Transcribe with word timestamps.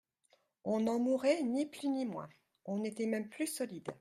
On 0.63 0.79
n'en 0.79 0.97
mourait 0.97 1.43
ni 1.43 1.67
plus 1.67 1.87
ni 1.87 2.07
moins… 2.07 2.27
On 2.65 2.83
était 2.83 3.05
même 3.05 3.29
plus 3.29 3.45
solide. 3.45 3.89